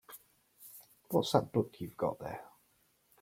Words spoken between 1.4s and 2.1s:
book you've